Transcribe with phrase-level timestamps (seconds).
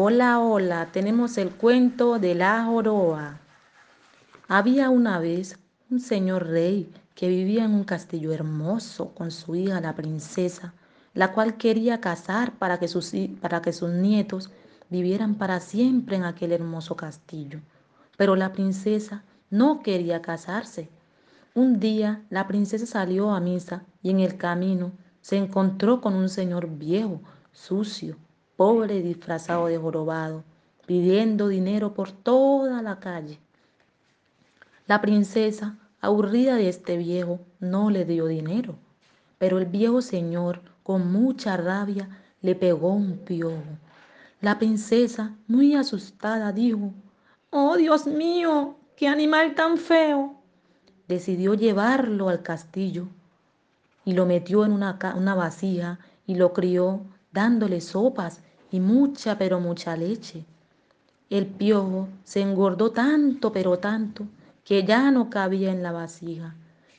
[0.00, 3.40] Hola, hola, tenemos el cuento de la joroba.
[4.46, 5.58] Había una vez
[5.90, 10.72] un señor rey que vivía en un castillo hermoso con su hija la princesa,
[11.14, 14.52] la cual quería casar para que sus, para que sus nietos
[14.88, 17.58] vivieran para siempre en aquel hermoso castillo.
[18.16, 20.88] Pero la princesa no quería casarse.
[21.56, 24.92] Un día la princesa salió a misa y en el camino
[25.22, 27.20] se encontró con un señor viejo,
[27.50, 28.16] sucio,
[28.58, 30.42] pobre disfrazado de jorobado,
[30.84, 33.38] pidiendo dinero por toda la calle.
[34.88, 38.74] La princesa, aburrida de este viejo, no le dio dinero,
[39.38, 42.08] pero el viejo señor, con mucha rabia,
[42.42, 43.62] le pegó un piojo.
[44.40, 46.92] La princesa, muy asustada, dijo,
[47.50, 50.34] Oh Dios mío, qué animal tan feo.
[51.06, 53.06] Decidió llevarlo al castillo
[54.04, 59.60] y lo metió en una, una vasija y lo crió dándole sopas y mucha, pero
[59.60, 60.44] mucha leche.
[61.30, 64.26] El piojo se engordó tanto, pero tanto,
[64.64, 66.54] que ya no cabía en la vasija.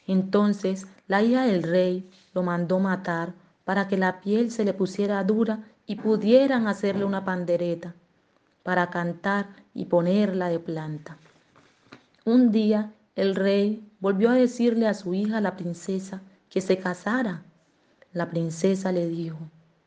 [0.08, 5.24] Entonces la hija del rey lo mandó matar para que la piel se le pusiera
[5.24, 7.94] dura y pudieran hacerle una pandereta
[8.64, 11.18] para cantar y ponerla de planta.
[12.26, 17.44] Un día el rey volvió a decirle a su hija, la princesa, que se casara.
[18.14, 19.38] La princesa le dijo,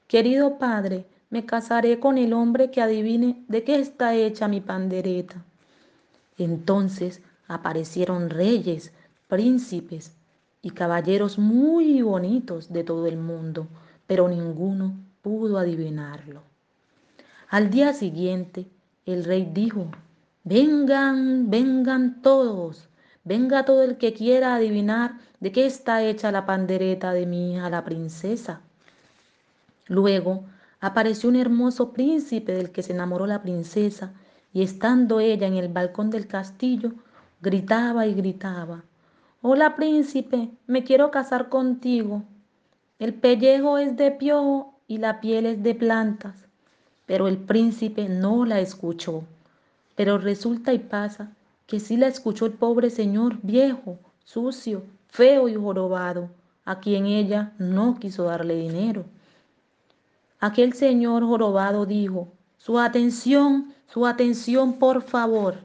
[0.07, 5.43] querido padre, me casaré con el hombre que adivine de qué está hecha mi pandereta.
[6.37, 8.93] Entonces aparecieron reyes,
[9.29, 10.13] príncipes
[10.61, 13.67] y caballeros muy bonitos de todo el mundo,
[14.07, 16.43] pero ninguno pudo adivinarlo.
[17.49, 18.67] Al día siguiente,
[19.07, 19.87] el rey dijo,
[20.45, 22.91] vengan, vengan todos,
[23.25, 27.71] venga todo el que quiera adivinar de qué está hecha la pandereta de mi hija
[27.71, 28.61] la princesa.
[29.87, 30.45] Luego
[30.83, 34.13] apareció un hermoso príncipe del que se enamoró la princesa,
[34.53, 36.93] y estando ella en el balcón del castillo,
[37.41, 38.83] gritaba y gritaba,
[39.41, 42.25] Hola príncipe, me quiero casar contigo.
[42.99, 46.35] El pellejo es de piojo y la piel es de plantas.
[47.07, 49.23] Pero el príncipe no la escuchó.
[49.95, 51.33] Pero resulta y pasa
[51.67, 56.29] que sí la escuchó el pobre señor viejo, sucio, feo y jorobado,
[56.65, 59.05] a quien ella no quiso darle dinero.
[60.43, 65.59] Aquel señor jorobado dijo, su atención, su atención, por favor.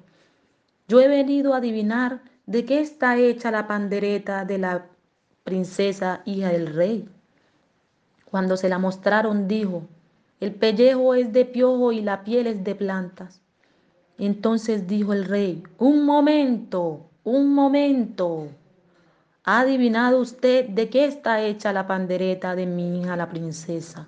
[0.88, 4.86] Yo he venido a adivinar de qué está hecha la pandereta de la
[5.44, 7.10] princesa hija del rey.
[8.30, 9.82] Cuando se la mostraron, dijo,
[10.40, 13.42] el pellejo es de piojo y la piel es de plantas.
[14.20, 18.50] Entonces dijo el rey, un momento, un momento.
[19.44, 24.08] ¿Ha adivinado usted de qué está hecha la pandereta de mi hija la princesa?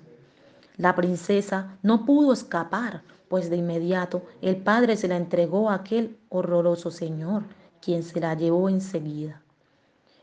[0.80, 6.16] La princesa no pudo escapar, pues de inmediato el padre se la entregó a aquel
[6.30, 7.42] horroroso señor,
[7.82, 9.42] quien se la llevó enseguida.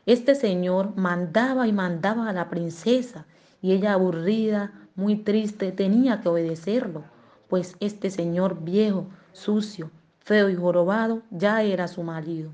[0.04, 3.24] Este señor mandaba y mandaba a la princesa,
[3.62, 7.04] y ella aburrida, muy triste, tenía que obedecerlo,
[7.46, 12.50] pues este señor viejo, sucio, feo y jorobado ya era su marido.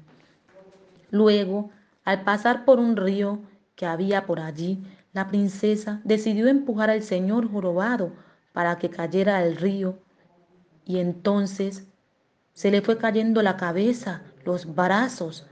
[1.11, 1.71] Luego,
[2.05, 3.39] al pasar por un río
[3.75, 8.13] que había por allí, la princesa decidió empujar al señor jorobado
[8.53, 9.99] para que cayera al río
[10.85, 11.87] y entonces
[12.53, 15.47] se le fue cayendo la cabeza, los brazos,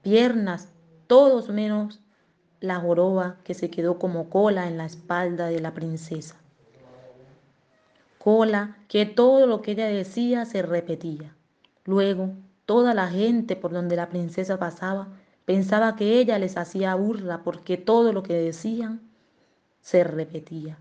[0.00, 0.72] piernas,
[1.08, 2.00] todos menos
[2.60, 6.36] la joroba que se quedó como cola en la espalda de la princesa.
[8.18, 11.36] Cola que todo lo que ella decía se repetía.
[11.84, 12.30] Luego,
[12.64, 15.08] toda la gente por donde la princesa pasaba
[15.44, 19.00] Pensaba que ella les hacía burla porque todo lo que decían
[19.82, 20.78] se repetía.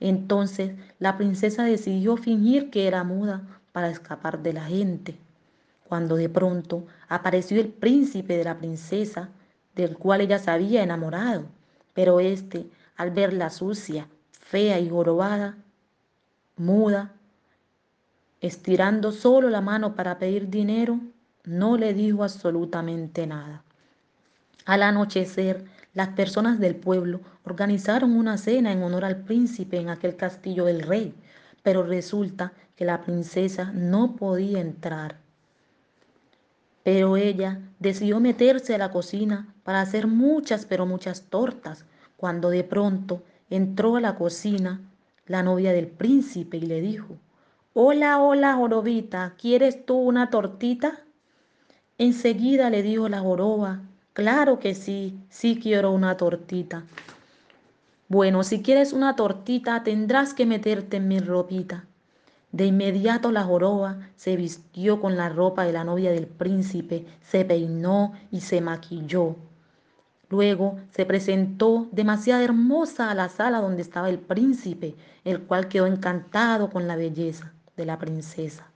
[0.00, 3.42] Entonces la princesa decidió fingir que era muda
[3.72, 5.16] para escapar de la gente.
[5.88, 9.30] Cuando de pronto apareció el príncipe de la princesa,
[9.74, 11.44] del cual ella se había enamorado.
[11.94, 15.56] Pero éste, al verla sucia, fea y jorobada,
[16.56, 17.12] muda,
[18.40, 21.00] estirando solo la mano para pedir dinero,
[21.44, 23.62] no le dijo absolutamente nada.
[24.66, 25.64] Al anochecer,
[25.94, 30.82] las personas del pueblo organizaron una cena en honor al príncipe en aquel castillo del
[30.82, 31.14] rey,
[31.62, 35.18] pero resulta que la princesa no podía entrar.
[36.82, 41.84] Pero ella decidió meterse a la cocina para hacer muchas, pero muchas tortas,
[42.16, 44.80] cuando de pronto entró a la cocina
[45.26, 47.16] la novia del príncipe y le dijo,
[47.72, 51.04] Hola, hola, jorobita, ¿quieres tú una tortita?
[51.98, 53.82] Enseguida le dijo la joroba
[54.16, 56.84] Claro que sí, sí quiero una tortita.
[58.08, 61.84] Bueno, si quieres una tortita, tendrás que meterte en mi ropita.
[62.50, 67.44] De inmediato la joroba se vistió con la ropa de la novia del príncipe, se
[67.44, 69.36] peinó y se maquilló.
[70.30, 75.84] Luego se presentó demasiado hermosa a la sala donde estaba el príncipe, el cual quedó
[75.86, 78.66] encantado con la belleza de la princesa.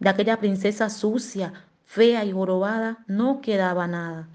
[0.00, 1.52] De aquella princesa sucia,
[1.84, 4.26] fea y jorobada no quedaba nada.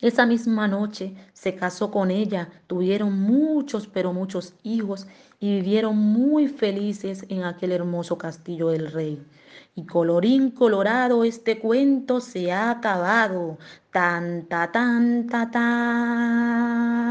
[0.00, 5.08] Esa misma noche se casó con ella, tuvieron muchos, pero muchos hijos
[5.40, 9.26] y vivieron muy felices en aquel hermoso castillo del rey.
[9.74, 13.58] Y colorín colorado, este cuento se ha acabado.
[13.90, 17.08] Tan, ta, tan, ta, tan.